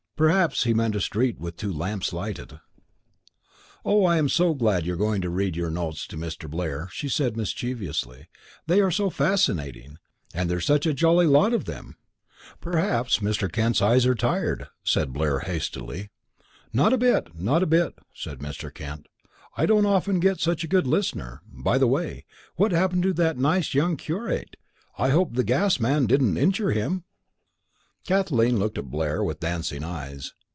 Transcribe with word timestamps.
Perhaps 0.17 0.65
he 0.65 0.73
meant 0.75 0.93
a 0.95 1.01
street 1.01 1.39
with 1.39 1.57
two 1.57 1.73
lamps 1.73 2.13
lighted. 2.13 2.59
"Oh, 3.83 4.05
I'm 4.05 4.29
so 4.29 4.53
glad 4.53 4.85
you're 4.85 4.95
going 4.95 5.19
to 5.23 5.31
read 5.31 5.55
your 5.55 5.71
notes 5.71 6.05
to 6.05 6.15
Mr. 6.15 6.47
Blair," 6.47 6.87
she 6.91 7.09
said, 7.09 7.35
mischievously. 7.35 8.27
"They 8.67 8.81
are 8.81 8.91
so 8.91 9.09
fascinating, 9.09 9.97
and 10.31 10.47
there's 10.47 10.67
such 10.67 10.85
a 10.85 10.93
jolly 10.93 11.25
lot 11.25 11.53
of 11.55 11.65
them." 11.65 11.97
"Perhaps 12.59 13.17
Mr. 13.17 13.51
Kent's 13.51 13.81
eyes 13.81 14.05
are 14.05 14.13
tired?" 14.13 14.67
said 14.83 15.11
Blair, 15.11 15.39
hastily. 15.39 16.11
"Not 16.71 16.93
a 16.93 16.99
bit, 16.99 17.33
not 17.33 17.63
a 17.63 17.65
bit!" 17.65 17.97
said 18.13 18.37
Mr. 18.41 18.71
Kent. 18.71 19.07
"I 19.57 19.65
don't 19.65 19.87
often 19.87 20.19
get 20.19 20.39
such 20.39 20.63
a 20.63 20.67
good 20.67 20.85
listener. 20.85 21.41
By 21.51 21.79
the 21.79 21.87
way, 21.87 22.25
what 22.57 22.71
happened 22.73 23.01
to 23.03 23.13
that 23.13 23.39
nice 23.39 23.73
young 23.73 23.97
curate? 23.97 24.55
I 24.99 25.09
hope 25.09 25.33
the 25.33 25.43
gas 25.43 25.79
man 25.79 26.05
didn't 26.05 26.37
injure 26.37 26.69
him?" 26.73 27.05
Kathleen 28.03 28.57
looked 28.57 28.79
at 28.79 28.89
Blair 28.89 29.23
with 29.23 29.41
dancing 29.41 29.83
eyes. 29.83 30.33